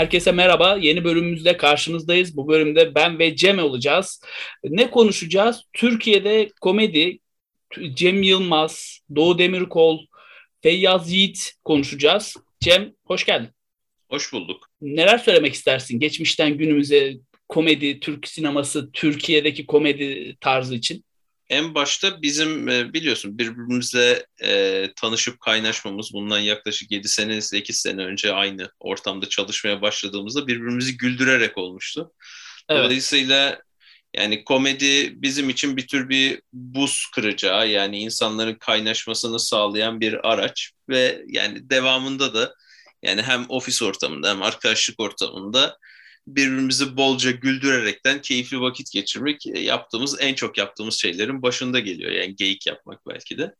[0.00, 0.76] Herkese merhaba.
[0.80, 2.36] Yeni bölümümüzde karşınızdayız.
[2.36, 4.22] Bu bölümde ben ve Cem olacağız.
[4.64, 5.62] Ne konuşacağız?
[5.72, 7.18] Türkiye'de komedi,
[7.94, 10.06] Cem Yılmaz, Doğu Demirkol,
[10.62, 12.36] Feyyaz Yiğit konuşacağız.
[12.60, 13.48] Cem hoş geldin.
[14.10, 14.70] Hoş bulduk.
[14.80, 17.14] Neler söylemek istersin geçmişten günümüze
[17.48, 21.04] komedi, Türk sineması, Türkiye'deki komedi tarzı için?
[21.50, 28.04] En başta bizim e, biliyorsun birbirimizle e, tanışıp kaynaşmamız bundan yaklaşık 7 sene 8 sene
[28.04, 32.12] önce aynı ortamda çalışmaya başladığımızda birbirimizi güldürerek olmuştu.
[32.68, 32.84] Evet.
[32.84, 33.62] Dolayısıyla
[34.16, 40.70] yani komedi bizim için bir tür bir buz kıracağı yani insanların kaynaşmasını sağlayan bir araç
[40.88, 42.54] ve yani devamında da
[43.02, 45.78] yani hem ofis ortamında hem arkadaşlık ortamında
[46.26, 52.12] birbirimizi bolca güldürerekten keyifli vakit geçirmek e, yaptığımız en çok yaptığımız şeylerin başında geliyor.
[52.12, 53.54] Yani geyik yapmak belki de.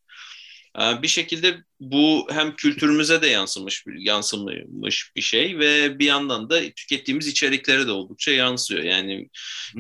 [1.03, 7.27] Bir şekilde bu hem kültürümüze de yansımış yansımış bir şey ve bir yandan da tükettiğimiz
[7.27, 8.83] içeriklere de oldukça yansıyor.
[8.83, 9.29] Yani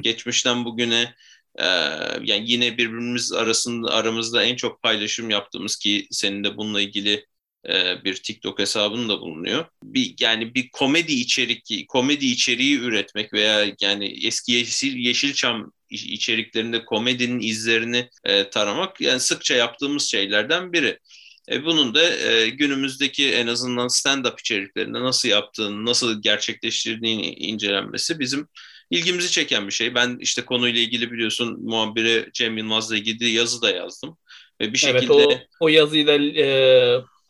[0.00, 1.14] geçmişten bugüne
[2.22, 7.26] yani yine birbirimiz arasında aramızda en çok paylaşım yaptığımız ki senin de bununla ilgili
[7.68, 9.64] e, bir TikTok hesabının da bulunuyor.
[9.84, 17.40] Bir yani bir komedi içerik komedi içeriği üretmek veya yani eski Yeşil Yeşilçam içeriklerinde komedinin
[17.40, 20.98] izlerini e, taramak yani sıkça yaptığımız şeylerden biri.
[21.50, 28.48] E, bunun da e, günümüzdeki en azından stand-up içeriklerinde nasıl yaptığını, nasıl gerçekleştirdiğini incelenmesi bizim
[28.90, 29.94] ilgimizi çeken bir şey.
[29.94, 34.18] Ben işte konuyla ilgili biliyorsun muhabiri Cem Yılmaz'la ilgili yazı da yazdım.
[34.60, 36.46] Ve bir şekilde evet, o, o yazıyı da e,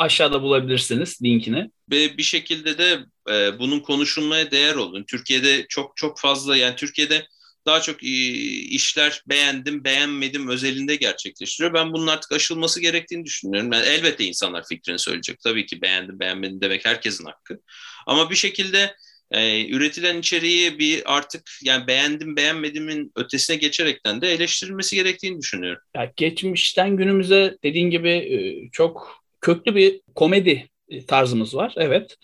[0.01, 1.70] aşağıda bulabilirsiniz linkini.
[1.91, 2.98] Ve bir şekilde de
[3.31, 5.05] e, bunun konuşulmaya değer olun.
[5.09, 7.27] Türkiye'de çok çok fazla yani Türkiye'de
[7.67, 11.74] daha çok e, işler beğendim, beğenmedim özelinde gerçekleştiriyor.
[11.74, 13.73] Ben bunun artık aşılması gerektiğini düşünüyorum.
[13.73, 15.41] Yani elbette insanlar fikrini söyleyecek.
[15.41, 17.61] Tabii ki beğendim, beğenmedim demek herkesin hakkı.
[18.07, 18.97] Ama bir şekilde
[19.30, 25.83] e, üretilen içeriği bir artık yani beğendim beğenmedimin ötesine geçerekten de eleştirilmesi gerektiğini düşünüyorum.
[25.97, 30.68] Ya geçmişten günümüze dediğin gibi e, çok köklü bir komedi
[31.08, 31.74] tarzımız var.
[31.77, 32.17] Evet.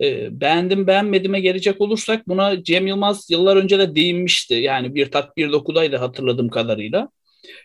[0.00, 4.54] E, beğendim beğenmedime gelecek olursak buna Cem Yılmaz yıllar önce de değinmişti.
[4.54, 7.08] Yani bir tat bir dokudaydı hatırladığım kadarıyla.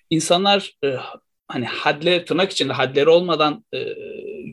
[0.10, 0.96] İnsanlar e,
[1.48, 3.96] hani hadle tırnak içinde hadleri olmadan e,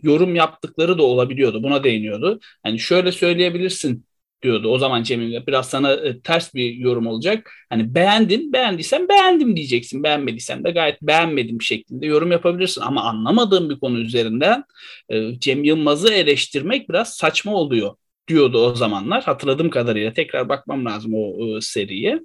[0.02, 1.62] yorum yaptıkları da olabiliyordu.
[1.62, 2.40] Buna değiniyordu.
[2.62, 4.06] Hani şöyle söyleyebilirsin
[4.42, 5.46] diyordu o zaman Cemil.
[5.46, 7.50] Biraz sana e, ters bir yorum olacak.
[7.70, 10.02] Hani beğendin, beğendiysen beğendim diyeceksin.
[10.02, 12.80] Beğenmediysen de gayet beğenmedim şeklinde yorum yapabilirsin.
[12.80, 14.64] Ama anlamadığın bir konu üzerinden
[15.08, 17.94] e, Cem Yılmaz'ı eleştirmek biraz saçma oluyor
[18.28, 19.24] diyordu o zamanlar.
[19.24, 22.20] Hatırladığım kadarıyla tekrar bakmam lazım o e, seriye.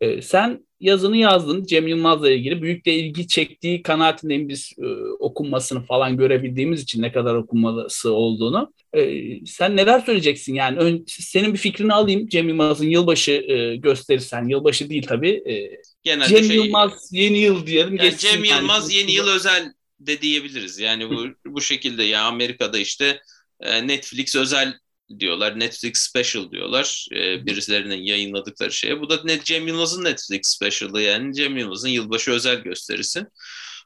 [0.00, 2.62] E, sen yazını yazdın Cem Yılmaz'la ilgili.
[2.62, 4.86] Büyük de ilgi çektiği kanaatindeyim biz e,
[5.18, 8.72] okunmasını falan görebildiğimiz için ne kadar okunması olduğunu.
[8.96, 10.78] E, sen neler söyleyeceksin yani?
[10.78, 14.48] Ön, senin bir fikrini alayım Cem Yılmaz'ın yılbaşı e, gösterirsen.
[14.48, 15.42] Yılbaşı değil tabii.
[15.50, 17.96] E, Genelde Cem şey, Yılmaz yeni yıl diyelim.
[17.96, 19.00] Yani Cem Yılmaz yani.
[19.00, 20.78] yeni yıl özel de diyebiliriz.
[20.78, 23.20] Yani bu bu şekilde ya Amerika'da işte
[23.60, 24.74] e, Netflix özel
[25.18, 25.60] diyorlar.
[25.60, 27.06] Netflix Special diyorlar.
[27.12, 29.00] E, birilerinin yayınladıkları şeye.
[29.00, 33.26] Bu da net Cem Yılmaz'ın Netflix Special'ı yani Cem Yılmaz'ın yılbaşı özel gösterisi.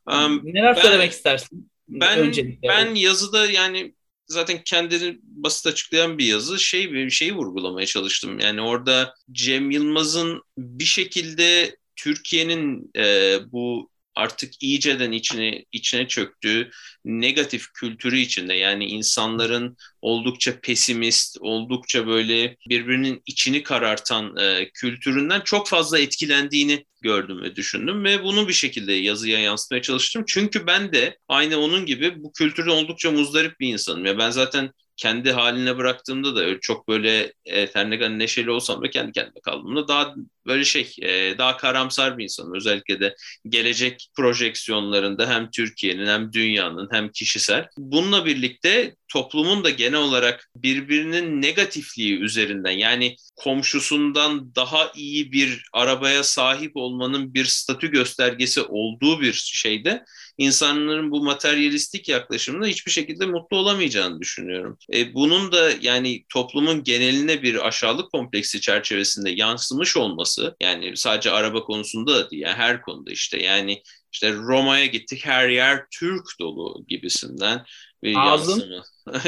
[0.06, 1.70] Um, Neler ben, söylemek istersin?
[1.88, 2.68] Ben Öncelikle.
[2.68, 3.94] ben yazıda yani
[4.30, 8.38] zaten kendini basit açıklayan bir yazı şey bir şeyi vurgulamaya çalıştım.
[8.40, 16.70] Yani orada Cem Yılmaz'ın bir şekilde Türkiye'nin e, bu artık iyiceden içine içine çöktüğü
[17.04, 25.68] negatif kültürü içinde yani insanların oldukça pesimist, oldukça böyle birbirinin içini karartan e, kültüründen çok
[25.68, 30.24] fazla etkilendiğini gördüm ve düşündüm ve bunu bir şekilde yazıya yansıtmaya çalıştım.
[30.26, 34.06] Çünkü ben de aynı onun gibi bu kültürde oldukça muzdarip bir insanım.
[34.06, 39.12] Ya ben zaten kendi haline bıraktığımda da çok böyle evet, her neşeli olsam da kendi
[39.12, 40.14] kendime kaldığımda daha
[40.46, 42.54] böyle şey e, daha karamsar bir insanım.
[42.54, 43.14] Özellikle de
[43.48, 47.68] gelecek projeksiyonlarında hem Türkiye'nin hem dünyanın hem kişisel.
[47.78, 56.22] Bununla birlikte toplumun da genel olarak birbirinin negatifliği üzerinden yani komşusundan daha iyi bir arabaya
[56.22, 60.04] sahip olmanın bir statü göstergesi olduğu bir şeyde
[60.38, 64.78] insanların bu materyalistik yaklaşımında hiçbir şekilde mutlu olamayacağını düşünüyorum.
[64.94, 70.29] E, bunun da yani toplumun geneline bir aşağılık kompleksi çerçevesinde yansımış olması
[70.60, 73.82] yani sadece araba konusunda da değil yani her konuda işte yani
[74.12, 77.64] işte Roma'ya gittik her yer Türk dolu gibisinden
[78.02, 78.82] bir Ağzın.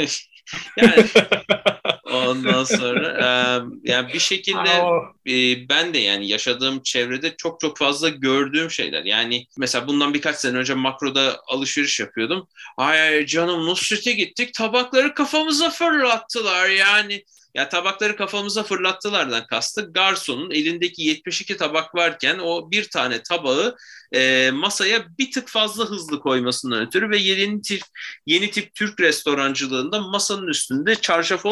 [0.76, 1.04] yani
[2.12, 3.26] ondan sonra e,
[3.90, 4.70] yani bir şekilde
[5.26, 9.04] e, ben de yani yaşadığım çevrede çok çok fazla gördüğüm şeyler.
[9.04, 12.48] Yani mesela bundan birkaç sene önce makroda alışveriş yapıyordum.
[12.76, 17.24] Ay canım Nusret'e gittik tabakları kafamıza fırlattılar yani
[17.54, 23.76] Ya tabakları kafamıza fırlattılardan kastı garsonun elindeki 72 tabak varken o bir tane tabağı
[24.14, 27.82] e, masaya bir tık fazla hızlı koymasından ötürü ve yeni tip,
[28.26, 31.46] yeni tip Türk restorancılığında masanın üstünde çarşaf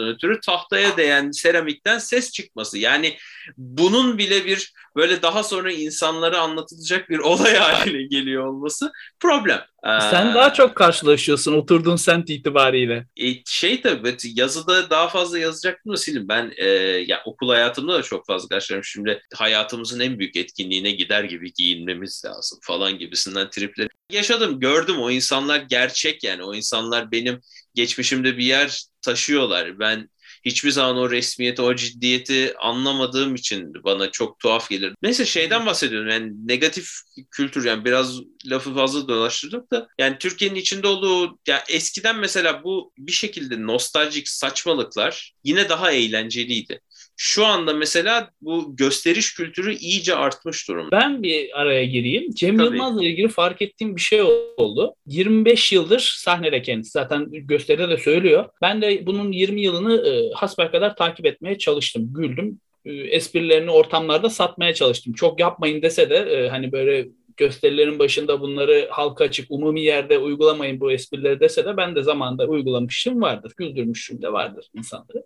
[0.00, 2.78] olmasından ötürü tahtaya değen seramikten ses çıkması.
[2.78, 3.16] Yani
[3.56, 9.60] bunun bile bir böyle daha sonra insanlara anlatılacak bir olay haline geliyor olması problem.
[9.82, 13.06] Sen daha çok karşılaşıyorsun oturduğun semt itibariyle.
[13.16, 16.28] E, şey tabii yazıda daha fazla yazacaktım da silin.
[16.28, 16.66] Ben e,
[17.06, 18.84] ya okul hayatımda da çok fazla karşılaşıyorum.
[18.84, 23.88] Şimdi hayatımızın en büyük etkinliğine gider gibi giyinmemiz lazım falan gibisinden tripler.
[24.12, 26.44] Yaşadım, gördüm o insanlar gerçek yani.
[26.44, 27.40] O insanlar benim
[27.74, 29.78] geçmişimde bir yer taşıyorlar.
[29.78, 30.08] Ben
[30.44, 34.92] hiçbir zaman o resmiyeti, o ciddiyeti anlamadığım için bana çok tuhaf gelir.
[35.02, 36.88] Neyse şeyden bahsediyorum yani negatif
[37.30, 42.92] kültür yani biraz lafı fazla dolaştırdık da yani Türkiye'nin içinde olduğu yani eskiden mesela bu
[42.98, 46.80] bir şekilde nostaljik saçmalıklar yine daha eğlenceliydi.
[47.22, 50.90] Şu anda mesela bu gösteriş kültürü iyice artmış durumda.
[50.92, 52.30] Ben bir araya gireyim.
[52.30, 52.66] Cem Tabii.
[52.66, 54.22] Yılmaz'la ilgili fark ettiğim bir şey
[54.56, 54.94] oldu.
[55.06, 58.48] 25 yıldır sahnede kendisi zaten gösteride de söylüyor.
[58.62, 62.12] Ben de bunun 20 yılını e, hasbelkader takip etmeye çalıştım.
[62.14, 65.12] Güldüm e, esprilerini ortamlarda satmaya çalıştım.
[65.12, 67.08] Çok yapmayın dese de e, hani böyle
[67.40, 72.46] gösterilerin başında bunları halka açık, umumi yerde uygulamayın bu esprileri dese de ben de zamanında
[72.46, 73.52] uygulamışım vardır.
[73.56, 75.24] Güldürmüşüm de vardır insanları.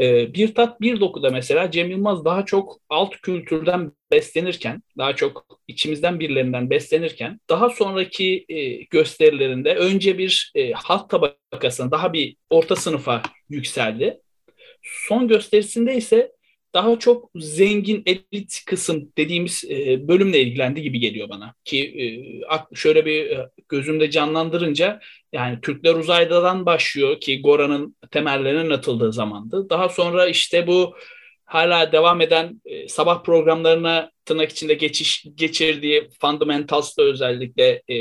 [0.00, 5.60] Ee, bir tat bir dokuda mesela Cem Yılmaz daha çok alt kültürden beslenirken, daha çok
[5.68, 12.76] içimizden birilerinden beslenirken daha sonraki e, gösterilerinde önce bir e, halk tabakasına daha bir orta
[12.76, 14.20] sınıfa yükseldi.
[14.82, 16.32] Son gösterisinde ise
[16.74, 21.54] daha çok zengin elit kısım dediğimiz e, bölümle ilgilendi gibi geliyor bana.
[21.64, 21.80] Ki
[22.50, 25.00] e, şöyle bir e, gözümde canlandırınca
[25.32, 29.70] yani Türkler uzaydadan başlıyor ki Gora'nın temellerinin atıldığı zamandı.
[29.70, 30.94] Daha sonra işte bu
[31.44, 37.96] hala devam eden e, sabah programlarına tırnak içinde geçiş geçirdiği Fundamentals'da özellikle e,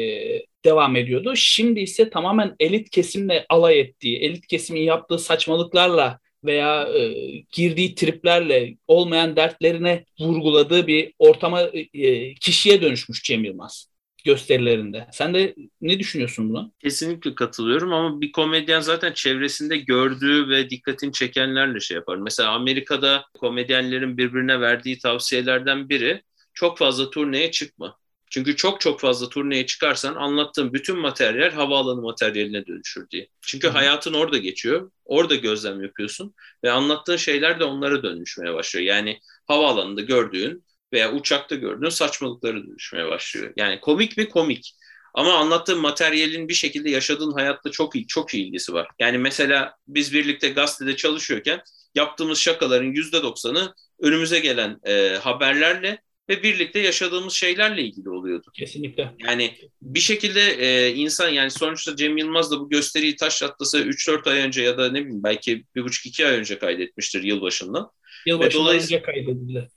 [0.66, 1.34] devam ediyordu.
[1.36, 7.14] Şimdi ise tamamen elit kesimle alay ettiği, elit kesimin yaptığı saçmalıklarla veya e,
[7.52, 11.62] girdiği triplerle olmayan dertlerine vurguladığı bir ortama
[11.94, 13.88] e, kişiye dönüşmüş Cem Yılmaz
[14.26, 15.08] gösterilerinde.
[15.12, 16.72] Sen de ne düşünüyorsun buna?
[16.80, 22.18] Kesinlikle katılıyorum ama bir komedyen zaten çevresinde gördüğü ve dikkatini çekenlerle şey yapar.
[22.18, 26.24] Mesela Amerika'da komedyenlerin birbirine verdiği tavsiyelerden biri
[26.54, 28.01] çok fazla turneye çıkma.
[28.32, 33.28] Çünkü çok çok fazla turneye çıkarsan anlattığın bütün materyal havaalanı materyaline dönüşür diye.
[33.42, 33.72] Çünkü Hı.
[33.72, 34.92] hayatın orada geçiyor.
[35.06, 38.86] Orada gözlem yapıyorsun ve anlattığın şeyler de onlara dönüşmeye başlıyor.
[38.86, 40.64] Yani havaalanında gördüğün
[40.94, 43.54] veya uçakta gördüğün saçmalıkları dönüşmeye başlıyor.
[43.58, 44.76] Yani komik mi komik.
[45.14, 48.88] Ama anlattığın materyalin bir şekilde yaşadığın hayatla çok iyi, çok iyi ilgisi var.
[49.00, 51.62] Yani mesela biz birlikte gazetede çalışıyorken
[51.96, 56.02] yaptığımız şakaların yüzde doksanı önümüze gelen e, haberlerle
[56.32, 58.52] ve birlikte yaşadığımız şeylerle ilgili oluyordu.
[58.54, 59.12] Kesinlikle.
[59.20, 64.30] Yani bir şekilde e, insan yani sonuçta Cem Yılmaz da bu gösteriyi taş atlasa 3-4
[64.30, 67.92] ay önce ya da ne bileyim belki 1,5-2 ay önce kaydetmiştir yılbaşında.
[68.26, 68.98] Yılbaşından dolayısıyla...
[68.98, 69.70] önce kaydedildi.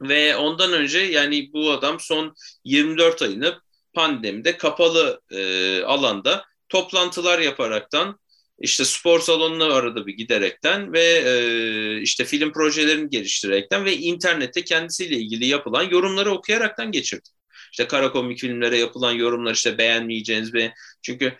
[0.00, 2.34] Ve ondan önce yani bu adam son
[2.64, 3.60] 24 ayını
[3.92, 8.18] pandemide kapalı e, alanda toplantılar yaparaktan
[8.58, 15.16] işte spor salonuna arada bir giderekten ve e, işte film projelerini geliştirerekten ve internette kendisiyle
[15.16, 17.28] ilgili yapılan yorumları okuyaraktan geçirdi.
[17.72, 20.72] İşte kara komik filmlere yapılan yorumlar işte beğenmeyeceğiniz ve
[21.02, 21.32] çünkü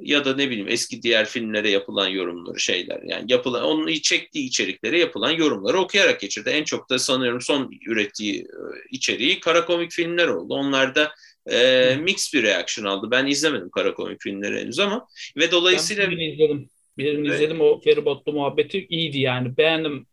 [0.00, 4.98] ya da ne bileyim eski diğer filmlere yapılan yorumları şeyler yani yapılan onun çektiği içeriklere
[4.98, 6.50] yapılan yorumları okuyarak geçirdi.
[6.50, 8.58] En çok da sanıyorum son ürettiği e,
[8.90, 10.54] içeriği kara komik filmler oldu.
[10.54, 11.14] Onlar da
[11.50, 13.10] e, mix bir reaction aldı.
[13.10, 15.06] Ben izlemedim kara komik filmleri henüz ama
[15.36, 16.68] ve dolayısıyla ben izledim.
[16.98, 17.36] Birini evet.
[17.36, 19.56] izledim o feribotlu muhabbeti iyiydi yani.
[19.56, 20.06] Beğendim.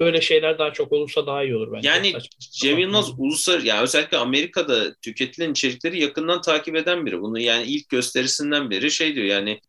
[0.00, 1.88] Böyle şeyler daha çok olursa daha iyi olur bence.
[1.88, 7.20] Yani Cem Yılmaz uluslararası yani özellikle Amerika'da tüketilen içerikleri yakından takip eden biri.
[7.20, 9.60] Bunu yani ilk gösterisinden beri şey diyor yani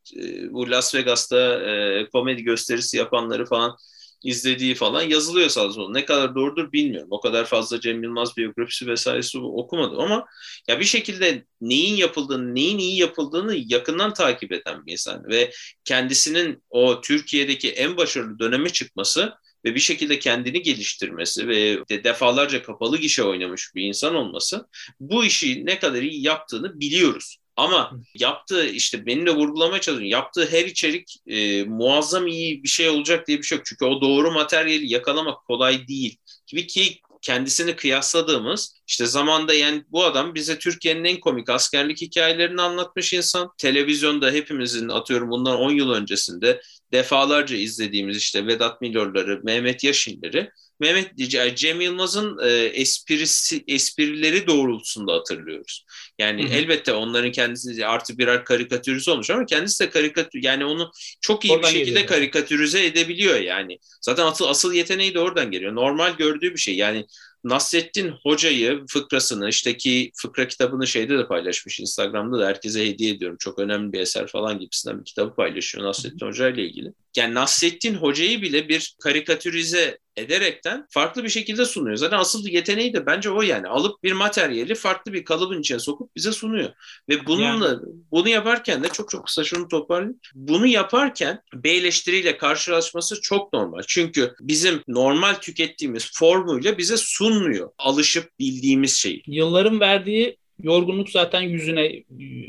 [0.49, 3.77] bu Las Vegas'ta e, komedi gösterisi yapanları falan
[4.23, 5.93] izlediği falan yazılıyor sağ olsun.
[5.93, 7.07] Ne kadar doğrudur bilmiyorum.
[7.11, 10.25] O kadar fazla Cem Yılmaz biyografisi vesairesi okumadım ama
[10.67, 15.51] ya bir şekilde neyin yapıldığını, neyin iyi yapıldığını yakından takip eden bir insan ve
[15.83, 19.33] kendisinin o Türkiye'deki en başarılı döneme çıkması
[19.65, 24.67] ve bir şekilde kendini geliştirmesi ve de defalarca kapalı gişe oynamış bir insan olması
[24.99, 27.37] bu işi ne kadar iyi yaptığını biliyoruz.
[27.59, 30.11] Ama yaptığı işte beni de vurgulamaya çalışıyorum.
[30.11, 33.65] Yaptığı her içerik e, muazzam iyi bir şey olacak diye bir şey yok.
[33.65, 36.17] Çünkü o doğru materyali yakalamak kolay değil.
[36.47, 42.61] Gibi ki kendisini kıyasladığımız İşte zamanda yani bu adam bize Türkiye'nin en komik askerlik hikayelerini
[42.61, 43.51] anlatmış insan.
[43.57, 46.61] Televizyonda hepimizin atıyorum bundan 10 yıl öncesinde
[46.93, 51.17] defalarca izlediğimiz işte Vedat Milor'ları, Mehmet Yaşinleri Mehmet
[51.55, 55.85] Cem Yılmaz'ın e, esprisi esprileri doğrultusunda hatırlıyoruz.
[56.19, 56.53] Yani Hı-hı.
[56.53, 60.91] elbette onların kendisi artı birer karikatürize olmuş ama kendisi de karikatür yani onu
[61.21, 62.07] çok iyi oradan bir şekilde geliyor.
[62.07, 63.79] karikatürize edebiliyor yani.
[64.01, 65.75] Zaten asıl asıl yeteneği de oradan geliyor.
[65.75, 66.75] Normal gördüğü bir şey.
[66.75, 67.05] Yani
[67.43, 73.37] Nasrettin Hoca'yı fıkrasını işte ki fıkra kitabını şeyde de paylaşmış Instagram'da da herkese hediye ediyorum.
[73.39, 76.93] Çok önemli bir eser falan gibisinden bir kitabı paylaşıyor Nasrettin Hoca ile ilgili.
[77.17, 81.97] Yani Nasrettin Hoca'yı bile bir karikatürize ederekten farklı bir şekilde sunuyor.
[81.97, 83.67] Zaten asıl yeteneği de bence o yani.
[83.67, 86.69] Alıp bir materyali farklı bir kalıbın içine sokup bize sunuyor.
[87.09, 87.79] Ve bununla yani.
[88.11, 90.19] bunu yaparken de çok çok kısa şunu toparlayayım.
[90.35, 93.81] Bunu yaparken bir eleştiriyle karşılaşması çok normal.
[93.87, 97.69] Çünkü bizim normal tükettiğimiz formuyla bize sunmuyor.
[97.77, 99.23] Alışıp bildiğimiz şeyi.
[99.27, 102.03] Yılların verdiği yorgunluk zaten yüzüne e,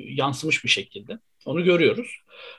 [0.08, 1.18] yansımış bir şekilde.
[1.44, 2.16] Onu görüyoruz.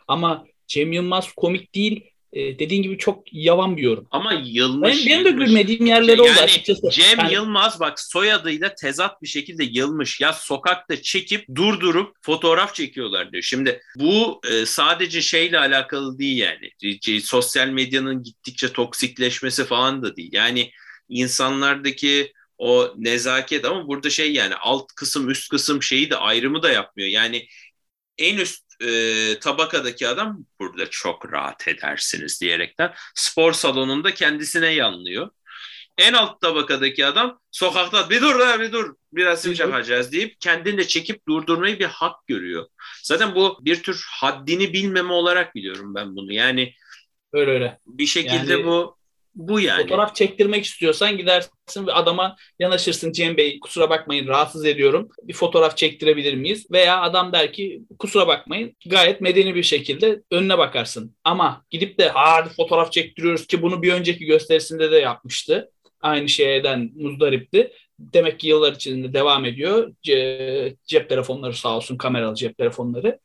[0.07, 4.07] Ama Cem Yılmaz komik değil e, dediğin gibi çok yavan bir yorum.
[4.11, 4.97] Ama yılmış.
[4.97, 6.89] Ben, benim de gülmediğim yerleri yani, oldu açıkçası.
[6.91, 10.21] Cem yani, Yılmaz bak soyadıyla tezat bir şekilde yılmış.
[10.21, 13.43] Ya sokakta çekip durdurup fotoğraf çekiyorlar diyor.
[13.43, 16.99] Şimdi bu e, sadece şeyle alakalı değil yani.
[16.99, 20.29] C- sosyal medyanın gittikçe toksikleşmesi falan da değil.
[20.33, 20.71] Yani
[21.09, 26.71] insanlardaki o nezaket ama burada şey yani alt kısım üst kısım şeyi de ayrımı da
[26.71, 27.09] yapmıyor.
[27.09, 27.47] Yani
[28.17, 35.29] en üst e, tabakadaki adam burada çok rahat edersiniz diyerekten spor salonunda kendisine yanlıyor.
[35.97, 40.87] En alt tabakadaki adam sokakta bir dur bir dur biraz sim çakacağız deyip kendini de
[40.87, 42.65] çekip durdurmayı bir hak görüyor.
[43.03, 46.33] Zaten bu bir tür haddini bilmeme olarak biliyorum ben bunu.
[46.33, 46.73] Yani
[47.33, 47.79] öyle öyle.
[47.85, 48.97] Bir şekilde yani, bu
[49.35, 49.81] bu yani.
[49.81, 55.09] Fotoğraf çektirmek istiyorsan gidersin ve adama yanaşırsın Cem Bey kusura bakmayın rahatsız ediyorum.
[55.23, 56.71] Bir fotoğraf çektirebilir miyiz?
[56.71, 61.15] Veya adam der ki kusura bakmayın gayet medeni bir şekilde önüne bakarsın.
[61.23, 65.71] Ama gidip de hadi fotoğraf çektiriyoruz ki bunu bir önceki gösterisinde de yapmıştı.
[66.01, 67.71] Aynı şeyden muzdaripti.
[67.99, 69.93] Demek ki yıllar içinde devam ediyor.
[70.03, 73.19] Ce, cep telefonları sağ olsun kameralı cep telefonları.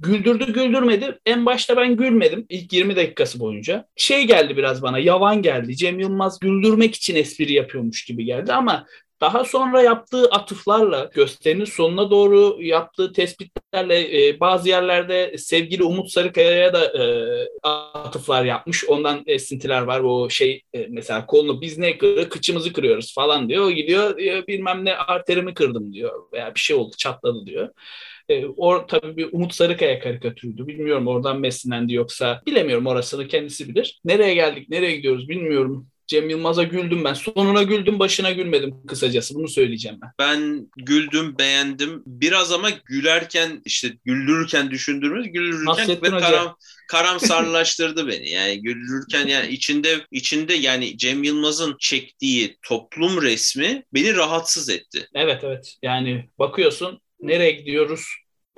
[0.00, 1.18] Güldürdü güldürmedi.
[1.26, 3.88] En başta ben gülmedim ilk 20 dakikası boyunca.
[3.96, 5.76] Şey geldi biraz bana yavan geldi.
[5.76, 8.86] Cem Yılmaz güldürmek için espri yapıyormuş gibi geldi ama
[9.20, 16.72] daha sonra yaptığı atıflarla gösterinin sonuna doğru yaptığı tespitlerle e, bazı yerlerde sevgili Umut Sarıkaya'ya
[16.72, 17.04] da e,
[17.68, 18.84] atıflar yapmış.
[18.88, 20.00] Ondan esintiler var.
[20.00, 23.64] O şey e, mesela kolunu biz ne kırıyor kıçımızı kırıyoruz falan diyor.
[23.64, 27.68] O gidiyor e, bilmem ne arterimi kırdım diyor veya bir şey oldu çatladı diyor.
[28.28, 30.66] E, o tabii bir Umut Sarıkaya karikatürüydü.
[30.66, 34.00] Bilmiyorum oradan beslendi yoksa bilemiyorum orasını kendisi bilir.
[34.04, 35.88] Nereye geldik, nereye gidiyoruz bilmiyorum.
[36.08, 37.14] Cem Yılmaz'a güldüm ben.
[37.14, 39.34] Sonuna güldüm, başına gülmedim kısacası.
[39.34, 40.10] Bunu söyleyeceğim ben.
[40.18, 42.02] Ben güldüm, beğendim.
[42.06, 46.56] Biraz ama gülerken işte güldürürken düşündüğümüz güldürürken Nasrettin ve karam,
[46.88, 48.30] karamsarlaştırdı beni.
[48.30, 55.08] Yani güldürürken yani içinde içinde yani Cem Yılmaz'ın çektiği toplum resmi beni rahatsız etti.
[55.14, 55.76] Evet evet.
[55.82, 58.02] Yani bakıyorsun nereye gidiyoruz?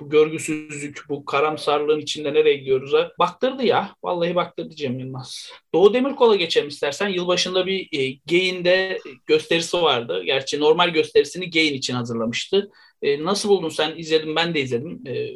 [0.01, 2.93] Bu görgüsüzlük, bu karamsarlığın içinde nereye gidiyoruz?
[2.93, 3.11] Ha?
[3.19, 3.95] Baktırdı ya.
[4.03, 5.51] Vallahi baktırdı Cem Yılmaz.
[5.73, 7.09] Doğu Demirkol'a geçelim istersen.
[7.09, 10.23] Yılbaşında bir e, Gay'inde gösterisi vardı.
[10.25, 12.71] Gerçi normal gösterisini Gay'in için hazırlamıştı.
[13.01, 13.97] E, nasıl buldun sen?
[13.97, 15.03] İzledim ben de izledim.
[15.07, 15.29] E,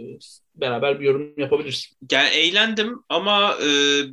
[0.55, 1.97] beraber bir yorum yapabilirsin.
[2.11, 3.67] Yani eğlendim ama e,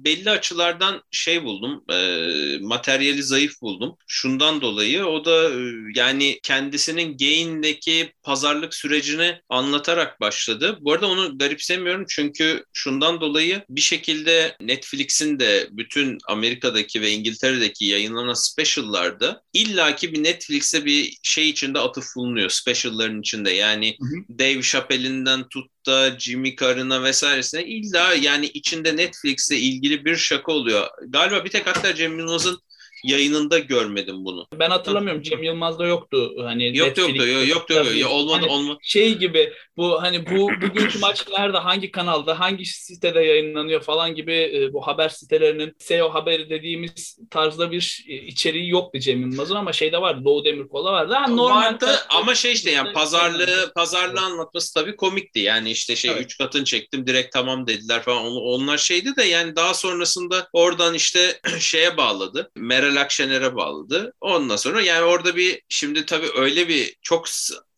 [0.04, 3.96] belli açılardan şey buldum, e, materyali zayıf buldum.
[4.06, 5.60] Şundan dolayı o da e,
[5.94, 10.78] yani kendisinin Gain'deki pazarlık sürecini anlatarak başladı.
[10.80, 17.84] Bu arada onu garipsemiyorum çünkü şundan dolayı bir şekilde Netflix'in de bütün Amerika'daki ve İngiltere'deki
[17.84, 23.50] yayınlanan special'larda illaki bir Netflix'e bir şey içinde atıf bulunuyor special'ların içinde.
[23.50, 24.38] Yani hı hı.
[24.38, 30.88] Dave Chappelle'inden tut da Jimmy Carr'ına vesairesine illa yani içinde Netflix'le ilgili bir şaka oluyor.
[31.08, 32.60] Galiba bir tek hatta Cem Yılmaz'ın
[33.04, 34.46] yayınında görmedim bunu.
[34.54, 35.22] Ben hatırlamıyorum.
[35.22, 36.32] Cem Yılmaz'da yoktu.
[36.44, 37.26] Hani yok yoktu.
[37.26, 37.74] Yok yoktu.
[37.74, 38.10] Yok, yok.
[38.10, 38.78] Olmadı hani olmadı.
[38.82, 44.32] Şey gibi bu hani bu bugünkü maç nerede hangi kanalda hangi sitede yayınlanıyor falan gibi
[44.32, 49.72] e, bu haber sitelerinin SEO haberi dediğimiz tarzda bir e, içeriği yoktu Cem Yılmaz'ın ama
[49.72, 50.24] şeyde vardı.
[50.24, 51.14] Doğu Demirkol'a vardı.
[51.14, 55.40] Ha, normal vardı ama şey işte yani pazarlığı pazarlığı anlatması tabii komikti.
[55.40, 56.22] Yani işte şey evet.
[56.22, 58.26] üç katın çektim direkt tamam dediler falan.
[58.26, 62.50] Onlar şeydi de yani daha sonrasında oradan işte şeye bağladı.
[62.56, 64.12] Meral Akşener'e bağladı.
[64.20, 67.26] Ondan sonra yani orada bir şimdi tabii öyle bir çok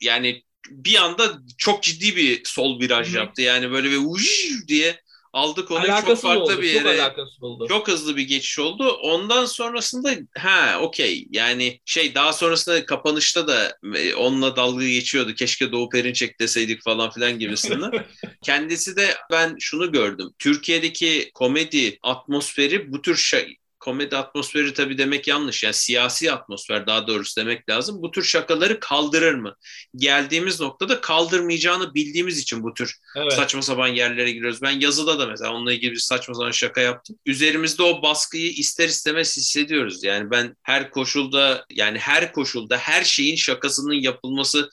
[0.00, 3.16] yani bir anda çok ciddi bir sol viraj Hı-hı.
[3.16, 3.42] yaptı.
[3.42, 5.04] Yani böyle bir uş diye
[5.35, 6.97] aldık onu alakasız çok farklı oldu, bir yere.
[7.16, 7.68] Çok, oldu.
[7.68, 8.88] çok hızlı bir geçiş oldu.
[8.88, 15.35] Ondan sonrasında ha okey yani şey daha sonrasında kapanışta da e, onunla dalga geçiyordu.
[15.35, 18.06] Keşke Doğu Perinçek deseydik falan filan gibisinden.
[18.42, 20.30] Kendisi de ben şunu gördüm.
[20.38, 25.62] Türkiye'deki komedi atmosferi bu tür şey, komedi atmosferi tabii demek yanlış.
[25.62, 28.03] Yani siyasi atmosfer daha doğrusu demek lazım.
[28.03, 29.57] Bu tür şakaları kaldırır mı?
[29.97, 33.33] Geldiğimiz noktada kaldırmayacağını bildiğimiz için bu tür evet.
[33.33, 34.62] saçma sapan yerlere giriyoruz.
[34.62, 37.17] Ben yazıda da mesela onunla ilgili bir saçma sapan şaka yaptım.
[37.26, 40.05] Üzerimizde o baskıyı ister istemez hissediyoruz.
[40.05, 44.71] Yani ben her koşulda yani her koşulda her şeyin şakasının yapılması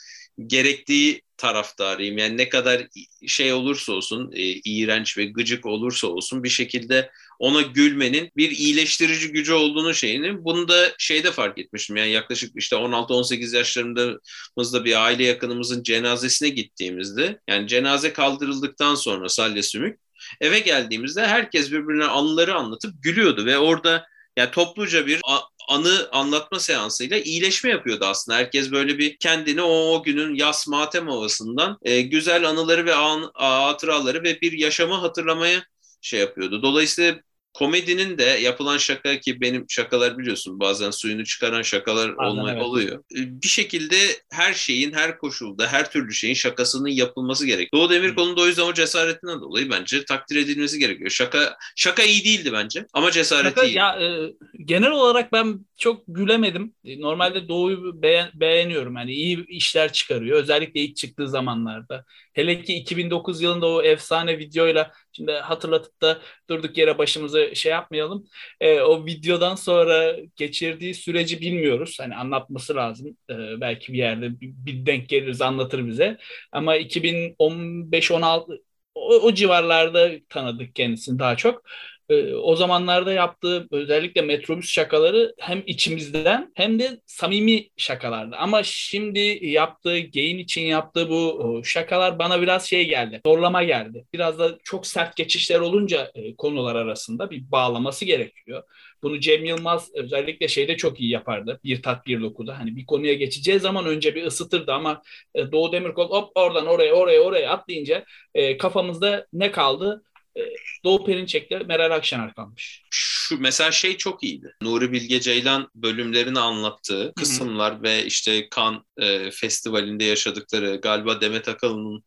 [0.47, 2.17] gerektiği taraftarıyım.
[2.17, 2.87] Yani ne kadar
[3.27, 9.31] şey olursa olsun, e, iğrenç ve gıcık olursa olsun bir şekilde ona gülmenin bir iyileştirici
[9.31, 11.97] gücü olduğunu şeyini bunu da şeyde fark etmiştim.
[11.97, 19.63] Yani yaklaşık işte 16-18 yaşlarımızda bir aile yakınımızın cenazesine gittiğimizde yani cenaze kaldırıldıktan sonra salya
[19.63, 19.99] sümük
[20.41, 24.05] eve geldiğimizde herkes birbirine anıları anlatıp gülüyordu ve orada
[24.41, 25.21] yani topluca bir
[25.69, 28.37] anı anlatma seansıyla iyileşme yapıyordu aslında.
[28.37, 33.31] Herkes böyle bir kendini o, o günün yas matem havasından e, güzel anıları ve an,
[33.33, 35.63] hatıraları ve bir yaşamı hatırlamaya
[36.01, 36.61] şey yapıyordu.
[36.61, 37.19] Dolayısıyla
[37.53, 42.63] komedinin de yapılan şaka ki benim şakalar biliyorsun bazen suyunu çıkaran şakalar olma, evet.
[42.63, 43.03] oluyor.
[43.11, 43.95] Bir şekilde
[44.31, 47.73] her şeyin her koşulda her türlü şeyin şakasının yapılması gerek.
[47.73, 51.09] Doğu Demirkol'un da o yüzden o cesaretinden dolayı bence takdir edilmesi gerekiyor.
[51.09, 53.75] Şaka şaka iyi değildi bence ama cesareti şaka, iyi.
[53.75, 54.33] Ya, e,
[54.65, 56.73] genel olarak ben çok gülemedim.
[56.83, 58.95] Normalde Doğu'yu beğen, beğeniyorum.
[58.95, 60.37] Yani iyi işler çıkarıyor.
[60.39, 62.05] Özellikle ilk çıktığı zamanlarda.
[62.33, 68.25] Hele ki 2009 yılında o efsane videoyla şimdi hatırlatıp da durduk yere başımızı şey yapmayalım.
[68.61, 71.97] E, o videodan sonra geçirdiği süreci bilmiyoruz.
[71.99, 73.17] Hani anlatması lazım.
[73.29, 76.17] E, belki bir yerde bir, denk geliriz anlatır bize.
[76.51, 78.61] Ama 2015-16
[78.95, 81.63] o, o civarlarda tanıdık kendisini daha çok.
[82.11, 88.35] Ee, o zamanlarda yaptığı özellikle metrobüs şakaları hem içimizden hem de samimi şakalardı.
[88.35, 94.05] Ama şimdi yaptığı, gain için yaptığı bu şakalar bana biraz şey geldi, zorlama geldi.
[94.13, 98.63] Biraz da çok sert geçişler olunca e, konular arasında bir bağlaması gerekiyor.
[99.03, 101.59] Bunu Cem Yılmaz özellikle şeyde çok iyi yapardı.
[101.63, 102.59] Bir tat bir dokuda.
[102.59, 105.01] Hani bir konuya geçeceği zaman önce bir ısıtırdı ama
[105.35, 110.03] e, Doğu Demirkol hop oradan oraya oraya oraya atlayınca e, kafamızda ne kaldı?
[110.37, 110.41] E,
[110.83, 112.83] Doğu Perinçek'le Meral Akşener kalmış.
[112.91, 114.55] Şu mesela şey çok iyiydi.
[114.61, 117.83] Nuri Bilge Ceylan bölümlerini anlattığı kısımlar Hı-hı.
[117.83, 122.03] ve işte kan e, Festivali'nde yaşadıkları galiba Demet Akalın'ın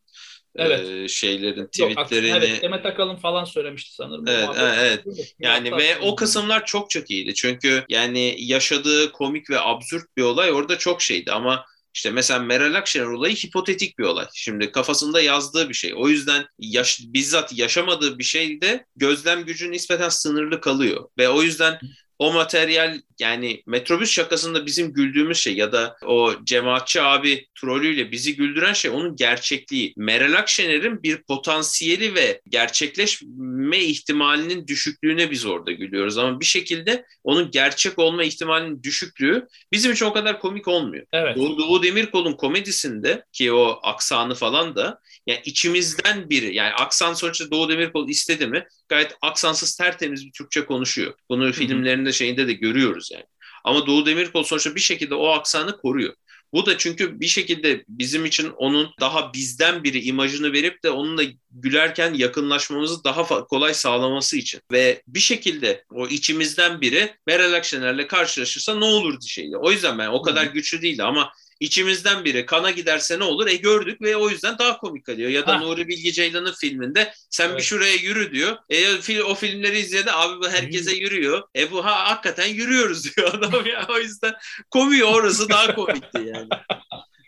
[0.56, 0.88] evet.
[0.88, 4.28] e, şeylerin tweetlerini Yok, evet, Demet Akalın falan söylemişti sanırım.
[4.28, 5.02] Evet, evet.
[5.06, 5.34] evet.
[5.38, 7.34] Yani ve o kısımlar çok çok iyiydi.
[7.34, 12.74] Çünkü yani yaşadığı komik ve absürt bir olay orada çok şeydi ama işte mesela Meral
[12.74, 14.26] Akşener olayı hipotetik bir olay.
[14.35, 15.92] Şimdi kafasında yazdığı bir şey.
[15.96, 21.09] O yüzden yaş, bizzat yaşamadığı bir şey de gözlem gücü nispeten sınırlı kalıyor.
[21.18, 21.78] Ve o yüzden
[22.24, 28.37] o materyal yani metrobüs şakasında bizim güldüğümüz şey ya da o cemaatçi abi trolüyle bizi
[28.37, 29.94] güldüren şey onun gerçekliği.
[29.96, 36.18] Meral Akşener'in bir potansiyeli ve gerçekleşme ihtimalinin düşüklüğüne biz orada gülüyoruz.
[36.18, 41.06] Ama bir şekilde onun gerçek olma ihtimalinin düşüklüğü bizim için o kadar komik olmuyor.
[41.12, 41.37] Evet.
[41.37, 47.50] Doğu, Doğu Demirkol'un komedisinde ki o aksanı falan da yani içimizden biri yani aksan sonuçta
[47.50, 51.14] Doğu Demirkol istedi mi gayet aksansız tertemiz bir Türkçe konuşuyor.
[51.29, 53.25] Bunu filmlerinde şeyinde de görüyoruz yani.
[53.64, 56.14] Ama Doğu Demirkol sonuçta bir şekilde o aksanı koruyor.
[56.55, 61.23] Bu da çünkü bir şekilde bizim için onun daha bizden biri imajını verip de onunla
[61.51, 64.61] gülerken yakınlaşmamızı daha kolay sağlaması için.
[64.73, 69.57] Ve bir şekilde o içimizden biri Meral Akşener'le karşılaşırsa ne olurdu şeyle.
[69.57, 73.46] O yüzden ben o kadar güçlü değildi ama içimizden biri kana giderse ne olur?
[73.46, 75.30] E gördük ve o yüzden daha komik kalıyor.
[75.30, 75.58] Ya da ha.
[75.58, 77.58] Nuri Bilge Ceylan'ın filminde sen evet.
[77.58, 78.56] bir şuraya yürü diyor.
[78.70, 81.42] E o filmleri izledi abi bu herkese yürüyor.
[81.56, 83.86] E bu ha hakikaten yürüyoruz diyor adam ya.
[83.90, 84.34] O yüzden
[84.70, 86.48] komiyor orası daha komikti yani.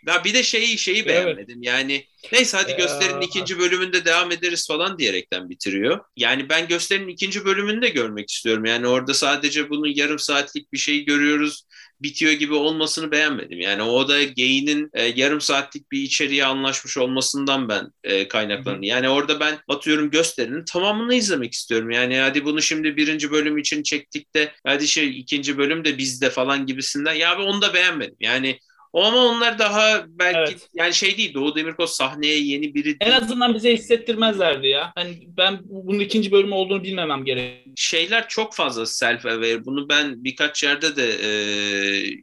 [0.07, 1.07] Ya bir de şeyi şeyi evet.
[1.07, 1.63] beğenmedim.
[1.63, 5.99] Yani neyse hadi gösterinin ikinci bölümünde devam ederiz falan diyerekten bitiriyor.
[6.17, 8.65] Yani ben gösterinin ikinci bölümünü de görmek istiyorum.
[8.65, 11.63] Yani orada sadece bunun yarım saatlik bir şey görüyoruz
[12.01, 13.59] bitiyor gibi olmasını beğenmedim.
[13.59, 18.83] Yani o da Gain'in e, yarım saatlik bir içeriğe anlaşmış olmasından ben e, kaynaklanıyor.
[18.95, 21.91] Yani orada ben atıyorum gösterinin tamamını izlemek istiyorum.
[21.91, 26.29] Yani hadi bunu şimdi birinci bölüm için çektik de hadi şey ikinci bölüm de bizde
[26.29, 27.13] falan gibisinden.
[27.13, 28.15] Ya ben onu da beğenmedim.
[28.19, 28.59] Yani
[28.93, 30.69] Ama onlar daha belki evet.
[30.73, 32.97] yani şey değil Doğu Demirkol sahneye yeni biri değil.
[32.99, 34.91] En azından bize hissettirmezlerdi ya.
[34.95, 37.67] Hani ben bunun ikinci bölümü olduğunu bilmemem gerek.
[37.75, 39.65] Şeyler çok fazla self aware.
[39.65, 41.29] Bunu ben birkaç yerde de e,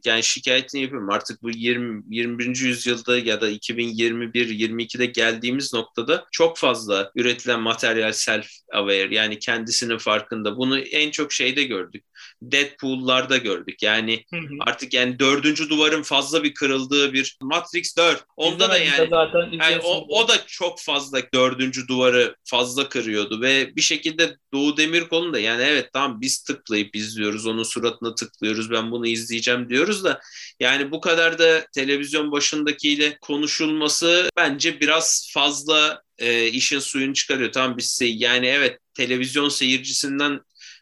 [0.05, 1.09] yani şikayetini yapıyorum.
[1.09, 2.47] Artık bu 20 21.
[2.47, 9.97] yüzyılda ya da 2021 22'de geldiğimiz noktada çok fazla üretilen materyal self aware yani kendisinin
[9.97, 10.57] farkında.
[10.57, 12.03] Bunu en çok şeyde gördük.
[12.41, 13.83] Deadpool'larda gördük.
[13.83, 14.53] Yani hı hı.
[14.59, 18.25] artık yani dördüncü duvarın fazla bir kırıldığı bir Matrix 4.
[18.35, 23.75] Onda da yani, zaten yani o, o da çok fazla dördüncü duvarı fazla kırıyordu ve
[23.75, 28.91] bir şekilde Doğu Demirkol'un da yani evet tamam biz tıklayıp izliyoruz onun suratına tıklıyoruz ben
[28.91, 30.21] bunu izleyeceğim diyoruz da
[30.59, 37.51] yani bu kadar da televizyon başındakiyle konuşulması bence biraz fazla e, işin suyunu çıkarıyor.
[37.51, 40.39] Tamam biz yani evet televizyon seyircisinden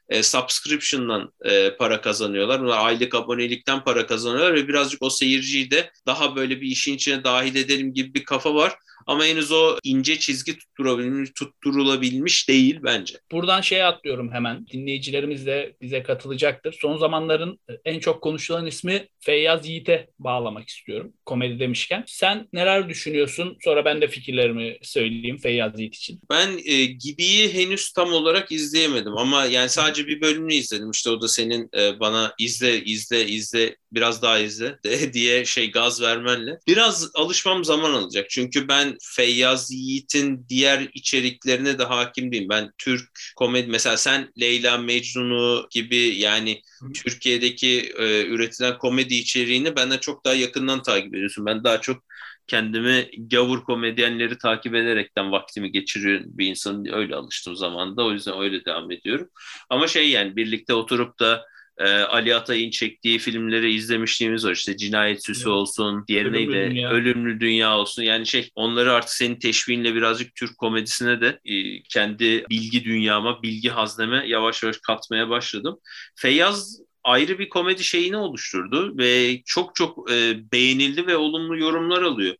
[0.09, 2.61] e, subscription'dan e, para kazanıyorlar.
[2.61, 7.23] Bunlar aylık abonelikten para kazanıyorlar ve birazcık o seyirciyi de daha böyle bir işin içine
[7.23, 8.73] dahil edelim gibi bir kafa var.
[9.07, 13.15] Ama henüz o ince çizgi tutturabilmiş, tutturulabilmiş değil bence.
[13.31, 14.67] Buradan şey atlıyorum hemen.
[14.67, 16.77] Dinleyicilerimiz de bize katılacaktır.
[16.81, 21.13] Son zamanların en çok konuşulan ismi Feyyaz Yiğit'e bağlamak istiyorum.
[21.25, 22.03] Komedi demişken.
[22.07, 23.57] Sen neler düşünüyorsun?
[23.63, 26.19] Sonra ben de fikirlerimi söyleyeyim Feyyaz Yiğit için.
[26.29, 30.91] Ben e, Gibi'yi henüz tam olarak izleyemedim ama yani sadece bir bölümünü izledim.
[30.91, 34.79] İşte o da senin e, bana izle izle izle biraz daha izle
[35.13, 36.59] diye şey gaz vermenle.
[36.67, 38.29] Biraz alışmam zaman alacak.
[38.29, 42.49] Çünkü ben Feyyaz Yiğit'in diğer içeriklerine de hakim değilim.
[42.49, 46.61] Ben Türk komedi mesela sen Leyla Mecnun'u gibi yani.
[46.93, 51.45] Türkiye'deki e, üretilen komedi içeriğini benden çok daha yakından takip ediyorsun.
[51.45, 52.03] Ben daha çok
[52.47, 58.65] kendimi gavur komedyenleri takip ederekten vaktimi geçiriyor bir insan öyle alıştım zamanda o yüzden öyle
[58.65, 59.29] devam ediyorum.
[59.69, 61.45] Ama şey yani birlikte oturup da
[61.77, 64.51] e, Ali Atay'ın çektiği filmleri izlemişliğimiz var.
[64.51, 65.47] İşte Cinayet Süsü evet.
[65.47, 66.71] olsun, diğeri Ölümlü neydi?
[66.71, 66.89] Dünya.
[66.89, 68.03] Ölümlü Dünya olsun.
[68.03, 73.69] Yani şey onları artık senin teşviğinle birazcık Türk komedisine de e, kendi bilgi dünyama, bilgi
[73.69, 75.79] hazneme yavaş yavaş katmaya başladım.
[76.15, 82.35] Feyyaz ayrı bir komedi şeyini oluşturdu ve çok çok e, beğenildi ve olumlu yorumlar alıyor.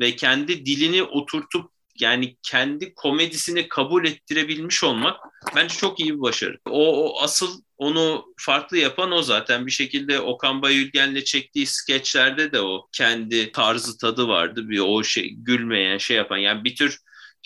[0.00, 5.20] Ve kendi dilini oturtup yani kendi komedisini kabul ettirebilmiş olmak
[5.56, 6.58] bence çok iyi bir başarı.
[6.66, 9.66] O, o asıl onu farklı yapan o zaten.
[9.66, 14.68] Bir şekilde Okan Bayülgen'le çektiği skeçlerde de o kendi tarzı tadı vardı.
[14.68, 16.36] Bir o şey gülmeyen şey yapan.
[16.36, 16.98] Yani bir tür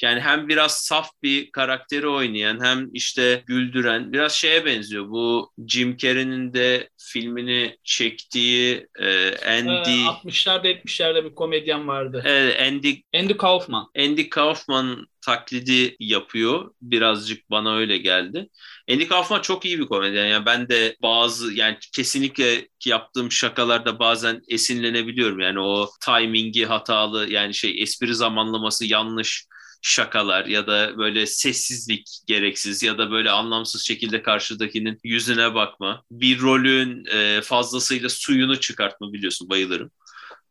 [0.02, 5.08] yani hem biraz saf bir karakteri oynayan hem işte güldüren biraz şeye benziyor.
[5.08, 10.02] Bu Jim Carrey'nin de filmini çektiği e, Andy...
[10.02, 12.22] Ee, 60'larda 70'lerde bir komedyen vardı.
[12.24, 12.94] Evet, Andy...
[13.14, 13.90] Andy Kaufman.
[13.98, 16.74] Andy Kaufman taklidi yapıyor.
[16.82, 18.48] Birazcık bana öyle geldi.
[18.90, 20.26] Andy Kaufman çok iyi bir komedyen.
[20.26, 25.40] Yani ben de bazı yani kesinlikle yaptığım şakalarda bazen esinlenebiliyorum.
[25.40, 29.46] Yani o timingi hatalı yani şey espri zamanlaması yanlış
[29.86, 36.02] şakalar ya da böyle sessizlik gereksiz ya da böyle anlamsız şekilde karşıdakinin yüzüne bakma.
[36.10, 39.90] Bir rolün e, fazlasıyla suyunu çıkartma biliyorsun bayılırım.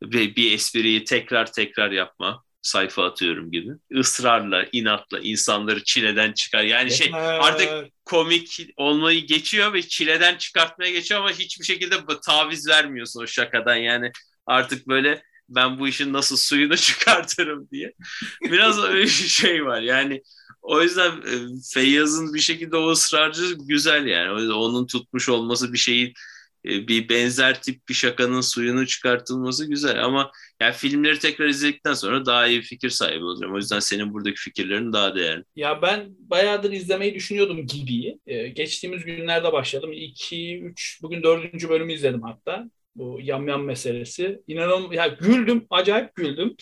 [0.03, 3.69] Ve bir espriyi tekrar tekrar yapma sayfa atıyorum gibi.
[3.91, 6.63] Israrla, inatla insanları çileden çıkar.
[6.63, 7.69] Yani şey artık
[8.05, 13.75] komik olmayı geçiyor ve çileden çıkartmaya geçiyor ama hiçbir şekilde taviz vermiyorsun o şakadan.
[13.75, 14.11] Yani
[14.45, 17.93] artık böyle ben bu işin nasıl suyunu çıkartırım diye.
[18.41, 19.81] Biraz öyle bir şey var.
[19.81, 20.21] Yani
[20.61, 21.33] o yüzden e,
[21.73, 24.31] Feyyaz'ın bir şekilde o ısrarcı güzel yani.
[24.31, 26.13] O yüzden onun tutmuş olması bir şeyin
[26.65, 32.25] e, bir benzer tip bir şakanın suyunu çıkartılması güzel ama yani filmleri tekrar izledikten sonra
[32.25, 33.53] daha iyi fikir sahibi olacağım.
[33.53, 35.43] O yüzden senin buradaki fikirlerin daha değerli.
[35.55, 38.19] Ya ben bayağıdır izlemeyi düşünüyordum Gibi'yi.
[38.27, 39.91] Ee, geçtiğimiz günlerde başladım.
[39.93, 44.41] 2, 3, bugün dördüncü bölümü izledim hatta bu yamyam meselesi.
[44.47, 46.55] İnanılmaz ya güldüm, acayip güldüm.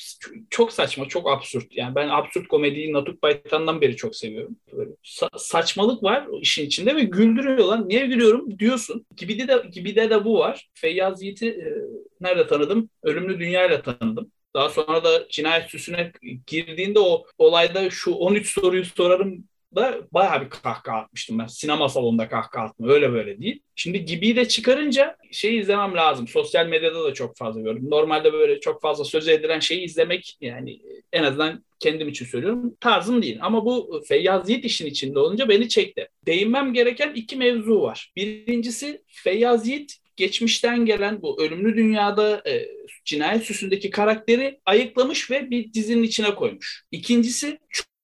[0.50, 1.65] Çok saçma, çok absürt.
[1.72, 4.56] Yani ben absürt komediyi Natuk Baytan'dan beri çok seviyorum.
[4.74, 7.89] Böyle sa- saçmalık var işin içinde ve güldürüyorlar.
[7.89, 9.06] Niye gülüyorum diyorsun.
[9.17, 10.70] Gibi de gibi de, de bu var.
[10.74, 11.74] Feyyaz Yiğit'i e,
[12.22, 12.89] nerede tanıdım?
[13.04, 14.32] Ölümlü Dünya ile tanıdım.
[14.56, 16.12] Daha sonra da cinayet süsüne
[16.48, 21.47] girdiğinde o olayda şu 13 soruyu sorarım da bayağı bir kahkaha atmıştım ben.
[21.47, 23.60] Sinema salonunda kahkaha atma öyle böyle değil.
[23.75, 26.27] Şimdi gibi de çıkarınca şey izlemem lazım.
[26.27, 27.88] Sosyal medyada da çok fazla gördüm.
[27.89, 30.81] Normalde böyle çok fazla söz edilen şeyi izlemek yani
[31.13, 33.38] en azından kendim için söylüyorum tarzım değil.
[33.41, 36.07] Ama bu Feyyaz Yiğit işin içinde olunca beni çekti.
[36.25, 38.12] Değinmem gereken iki mevzu var.
[38.15, 42.67] Birincisi Feyyaz Yiğit geçmişten gelen bu ölümlü dünyada e,
[43.05, 46.84] cinayet süsündeki karakteri ayıklamış ve bir dizinin içine koymuş.
[46.91, 47.60] İkincisi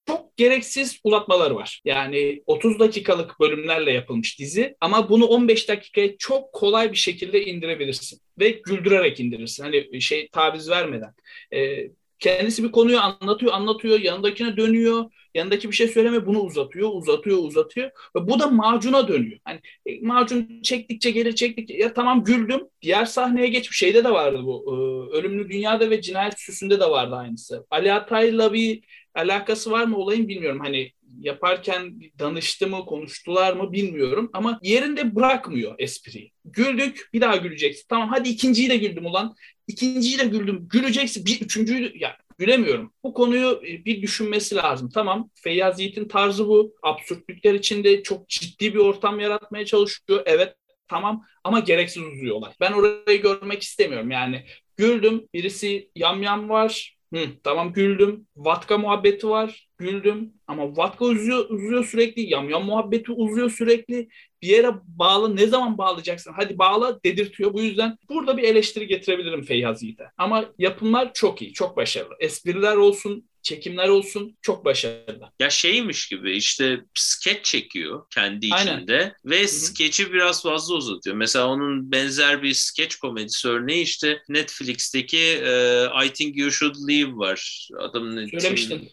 [0.07, 1.81] çok gereksiz uzatmaları var.
[1.85, 8.19] Yani 30 dakikalık bölümlerle yapılmış dizi ama bunu 15 dakikaya çok kolay bir şekilde indirebilirsin
[8.39, 9.63] ve güldürerek indirirsin.
[9.63, 11.13] Hani şey taviz vermeden.
[11.53, 11.87] Ee,
[12.19, 17.91] kendisi bir konuyu anlatıyor, anlatıyor, yanındakine dönüyor, yanındaki bir şey söyleme bunu uzatıyor, uzatıyor, uzatıyor
[18.15, 19.39] ve bu da macuna dönüyor.
[19.45, 22.61] Hani e, macun çektikçe gelir çektikçe ya tamam güldüm.
[22.81, 24.65] Diğer sahneye geç şeyde de vardı bu.
[24.67, 27.65] E, Ölümlü Dünyada ve Cinayet Süsü'nde de vardı aynısı.
[27.71, 28.83] Ali Atay'la bir
[29.17, 30.59] alakası var mı olayın bilmiyorum.
[30.59, 36.31] Hani yaparken danıştı mı, konuştular mı bilmiyorum ama yerinde bırakmıyor espriyi.
[36.45, 37.85] Güldük, bir daha güleceksin.
[37.89, 39.35] Tamam hadi ikinciyi de güldüm ulan.
[39.67, 40.67] İkinciyi de güldüm.
[40.69, 41.25] Güleceksin.
[41.25, 42.93] Bir üçüncüyü ya gülemiyorum.
[43.03, 44.89] Bu konuyu e, bir düşünmesi lazım.
[44.93, 46.75] Tamam Feyyaz Yiğit'in tarzı bu.
[46.83, 50.23] Absürtlükler içinde çok ciddi bir ortam yaratmaya çalışıyor.
[50.25, 50.55] Evet
[50.87, 52.51] tamam ama gereksiz uzuyor olay.
[52.59, 54.11] Ben orayı görmek istemiyorum.
[54.11, 54.45] Yani
[54.77, 55.27] güldüm.
[55.33, 56.96] Birisi yamyam var.
[57.13, 58.27] Hı, tamam güldüm.
[58.35, 59.67] Vatka muhabbeti var.
[59.77, 60.33] Güldüm.
[60.47, 62.21] Ama Vatka uzuyor, uzuyor sürekli.
[62.29, 64.09] Yamyam muhabbeti uzuyor sürekli.
[64.41, 65.35] Bir yere bağlı.
[65.35, 66.33] Ne zaman bağlayacaksın?
[66.35, 67.53] Hadi bağla dedirtiyor.
[67.53, 70.03] Bu yüzden burada bir eleştiri getirebilirim Feyyaz Yiğit'e.
[70.17, 71.53] Ama yapımlar çok iyi.
[71.53, 72.15] Çok başarılı.
[72.19, 75.31] Espriler olsun, çekimler olsun çok başarılı.
[75.39, 78.75] Ya şeymiş gibi işte skeç çekiyor kendi Aynen.
[78.75, 79.47] içinde ve Hı-hı.
[79.47, 81.15] skeçi biraz fazla uzatıyor.
[81.15, 87.17] Mesela onun benzer bir skeç komedisi örneği işte Netflix'teki uh, I Think You Should Leave
[87.17, 87.69] var.
[87.79, 88.91] Adamın Söylemiştin.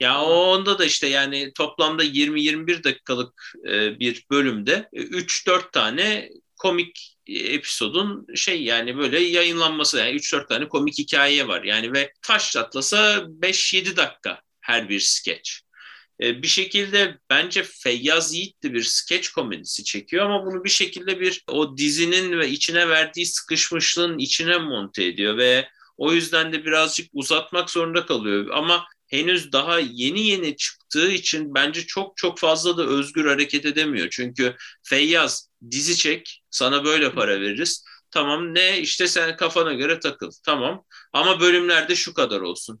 [0.00, 8.26] Ya onda da işte yani toplamda 20-21 dakikalık e, bir bölümde 3-4 tane komik episodun
[8.34, 13.96] şey yani böyle yayınlanması yani 3-4 tane komik hikaye var yani ve taş atlasa 5-7
[13.96, 15.62] dakika her bir skeç.
[16.20, 21.20] E, bir şekilde bence Feyyaz Yiğit de bir skeç komedisi çekiyor ama bunu bir şekilde
[21.20, 27.10] bir o dizinin ve içine verdiği sıkışmışlığın içine monte ediyor ve o yüzden de birazcık
[27.12, 28.48] uzatmak zorunda kalıyor.
[28.52, 34.08] Ama henüz daha yeni yeni çıktığı için bence çok çok fazla da özgür hareket edemiyor.
[34.10, 37.84] Çünkü Feyyaz dizi çek sana böyle para veririz.
[38.10, 40.30] Tamam ne işte sen kafana göre takıl.
[40.44, 42.80] Tamam ama bölümlerde şu kadar olsun.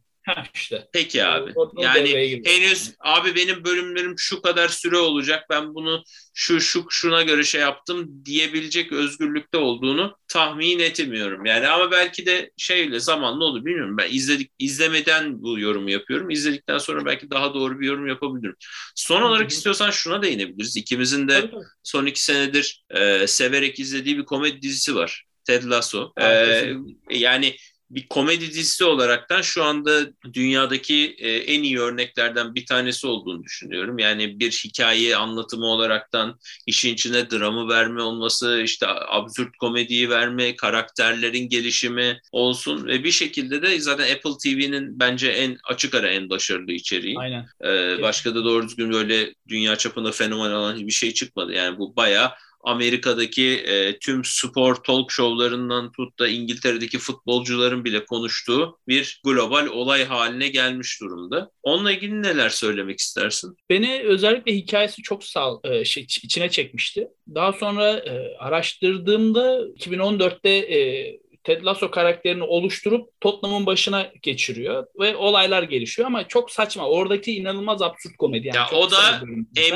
[0.54, 0.88] İşte.
[0.92, 1.52] Peki abi.
[1.78, 5.44] yani henüz abi benim bölümlerim şu kadar süre olacak.
[5.50, 6.02] Ben bunu
[6.34, 11.44] şu şu şuna göre şey yaptım diyebilecek özgürlükte olduğunu tahmin etmiyorum.
[11.44, 13.96] Yani ama belki de şeyle zamanla olur bilmiyorum.
[13.96, 16.30] Ben izledik izlemeden bu yorumu yapıyorum.
[16.30, 18.56] İzledikten sonra belki daha doğru bir yorum yapabilirim.
[18.94, 19.48] Son olarak Hı-hı.
[19.48, 20.76] istiyorsan şuna değinebiliriz.
[20.76, 21.50] İkimizin de
[21.82, 25.26] son iki senedir e, severek izlediği bir komedi dizisi var.
[25.46, 26.12] Ted Lasso.
[26.20, 26.72] Ee,
[27.10, 27.56] yani
[27.90, 30.00] bir komedi dizisi olaraktan şu anda
[30.32, 33.98] dünyadaki e, en iyi örneklerden bir tanesi olduğunu düşünüyorum.
[33.98, 41.48] Yani bir hikaye anlatımı olaraktan işin içine dramı verme olması, işte absürt komediyi verme, karakterlerin
[41.48, 46.72] gelişimi olsun ve bir şekilde de zaten Apple TV'nin bence en açık ara en başarılı
[46.72, 47.18] içeriği.
[47.18, 47.46] Aynen.
[47.64, 51.52] Ee, başka da doğru düzgün böyle dünya çapında fenomen olan bir şey çıkmadı.
[51.52, 52.30] Yani bu bayağı
[52.66, 60.04] Amerika'daki e, tüm spor talk show'larından tut da İngiltere'deki futbolcuların bile konuştuğu bir global olay
[60.04, 61.50] haline gelmiş durumda.
[61.62, 63.56] Onunla ilgili neler söylemek istersin?
[63.70, 67.08] Beni özellikle hikayesi çok sağ, e, şey, içine çekmişti.
[67.34, 71.10] Daha sonra e, araştırdığımda 2014'te e,
[71.46, 76.88] Ted Lasso karakterini oluşturup Tottenham'ın başına geçiriyor ve olaylar gelişiyor ama çok saçma.
[76.88, 78.46] Oradaki inanılmaz absürt komedi.
[78.46, 79.22] Yani ya o da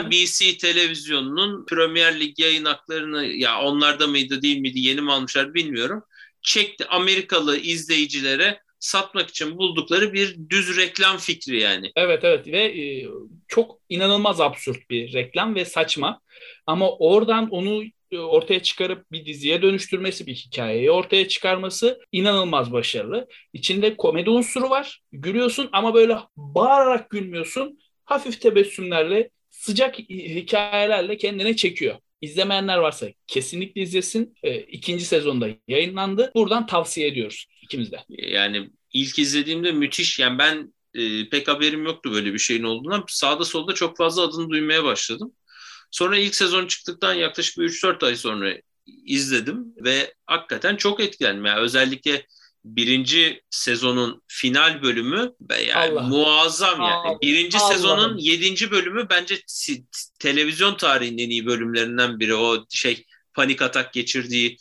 [0.03, 6.03] NBC televizyonunun Premier Lig yayın haklarını ya onlarda mıydı değil miydi yeni mi almışlar bilmiyorum.
[6.43, 11.93] Çekti Amerikalı izleyicilere satmak için buldukları bir düz reklam fikri yani.
[11.97, 13.09] Evet evet ve e,
[13.49, 16.21] çok inanılmaz absürt bir reklam ve saçma.
[16.67, 17.83] Ama oradan onu
[18.19, 23.29] ortaya çıkarıp bir diziye dönüştürmesi, bir hikayeyi ortaya çıkarması inanılmaz başarılı.
[23.53, 25.01] İçinde komedi unsuru var.
[25.13, 27.79] Gülüyorsun ama böyle bağırarak gülmüyorsun.
[28.05, 31.97] Hafif tebessümlerle, sıcak hikayelerle kendine çekiyor.
[32.21, 34.35] İzlemeyenler varsa kesinlikle izlesin.
[34.43, 36.33] E, ikinci sezonda yayınlandı.
[36.35, 38.05] Buradan tavsiye ediyoruz ikimiz de.
[38.09, 40.19] Yani ilk izlediğimde müthiş.
[40.19, 43.05] Yani ben e, pek haberim yoktu böyle bir şeyin olduğuna.
[43.09, 45.33] Sağda solda çok fazla adını duymaya başladım.
[45.91, 48.55] Sonra ilk sezon çıktıktan yaklaşık bir 3-4 ay sonra
[49.05, 51.45] izledim ve hakikaten çok etkilendim.
[51.45, 52.27] Yani özellikle
[52.65, 56.03] birinci sezonun final bölümü yani Allah.
[56.03, 57.09] muazzam yani.
[57.09, 57.21] Allah.
[57.23, 57.73] Birinci Allah.
[57.73, 59.39] sezonun yedinci bölümü bence
[60.19, 62.35] televizyon tarihinin en iyi bölümlerinden biri.
[62.35, 64.57] O şey panik atak geçirdiği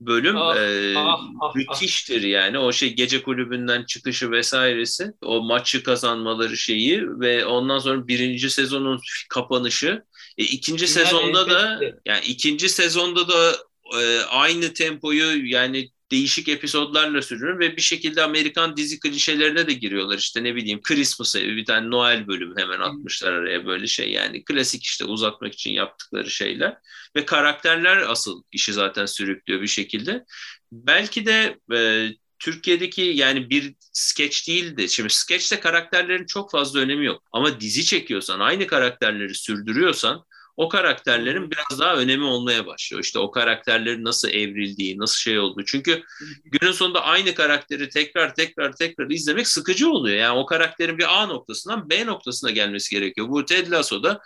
[0.00, 2.28] bölüm ah, e, ah, ah, müthiştir ah.
[2.28, 2.58] yani.
[2.58, 5.12] O şey gece kulübünden çıkışı vesairesi.
[5.22, 10.02] O maçı kazanmaları şeyi ve ondan sonra birinci sezonun kapanışı
[10.38, 13.56] e, ikinci Final sezonda da yani ikinci sezonda da
[14.00, 20.18] e, aynı tempoyu yani değişik episodlarla sürüyor ve bir şekilde Amerikan dizi klişelerine de giriyorlar.
[20.18, 24.44] İşte ne bileyim Christmas evi bir tane Noel bölümü hemen atmışlar araya böyle şey yani
[24.44, 26.76] klasik işte uzatmak için yaptıkları şeyler
[27.16, 30.24] ve karakterler asıl işi zaten sürüklüyor bir şekilde.
[30.72, 32.08] Belki de e,
[32.44, 34.88] Türkiye'deki yani bir skeç değildi.
[34.88, 37.22] Şimdi skeçte karakterlerin çok fazla önemi yok.
[37.32, 40.24] Ama dizi çekiyorsan, aynı karakterleri sürdürüyorsan
[40.56, 43.02] o karakterlerin biraz daha önemi olmaya başlıyor.
[43.02, 45.64] İşte o karakterlerin nasıl evrildiği, nasıl şey olduğu.
[45.64, 46.02] Çünkü
[46.44, 50.16] günün sonunda aynı karakteri tekrar tekrar tekrar izlemek sıkıcı oluyor.
[50.16, 53.28] Yani o karakterin bir A noktasından B noktasına gelmesi gerekiyor.
[53.28, 54.20] Bu Ted Lasso'da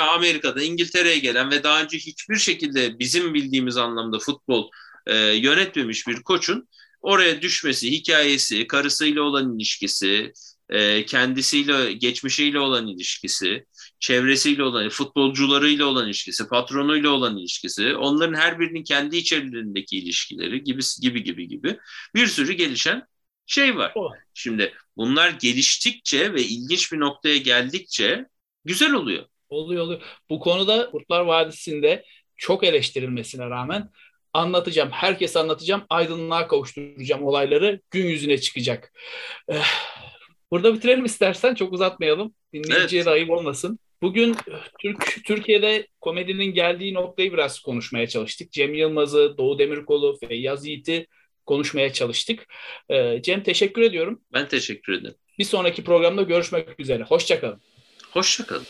[0.00, 4.70] Amerika'da İngiltere'ye gelen ve daha önce hiçbir şekilde bizim bildiğimiz anlamda futbol
[5.06, 6.68] e, yönetmemiş bir koçun
[7.02, 10.32] oraya düşmesi, hikayesi, karısıyla olan ilişkisi,
[10.68, 13.66] e, kendisiyle, geçmişiyle olan ilişkisi,
[14.00, 20.82] çevresiyle olan, futbolcularıyla olan ilişkisi, patronuyla olan ilişkisi, onların her birinin kendi içerilerindeki ilişkileri gibi
[21.02, 21.78] gibi gibi gibi
[22.14, 23.06] bir sürü gelişen
[23.46, 23.92] şey var.
[23.94, 24.10] Oh.
[24.34, 28.26] Şimdi bunlar geliştikçe ve ilginç bir noktaya geldikçe
[28.64, 29.24] güzel oluyor.
[29.48, 30.02] Oluyor oluyor.
[30.30, 32.04] Bu konuda Kurtlar Vadisi'nde
[32.36, 33.90] çok eleştirilmesine rağmen
[34.32, 34.90] anlatacağım.
[34.90, 35.82] Herkese anlatacağım.
[35.90, 37.80] Aydınlığa kavuşturacağım olayları.
[37.90, 38.92] Gün yüzüne çıkacak.
[39.48, 39.66] Eh,
[40.50, 41.54] burada bitirelim istersen.
[41.54, 42.34] Çok uzatmayalım.
[42.52, 43.12] Dinleyiciye evet.
[43.12, 43.78] ayıp olmasın.
[44.02, 44.36] Bugün
[44.78, 48.52] Türk Türkiye'de komedinin geldiği noktayı biraz konuşmaya çalıştık.
[48.52, 51.06] Cem Yılmaz'ı, Doğu Demirkol'u, Feyyaz Yiğit'i
[51.46, 52.46] konuşmaya çalıştık.
[52.90, 54.20] Ee, Cem teşekkür ediyorum.
[54.32, 55.14] Ben teşekkür ederim.
[55.38, 57.02] Bir sonraki programda görüşmek üzere.
[57.02, 57.60] Hoşçakalın.
[58.10, 58.66] Hoşçakalın.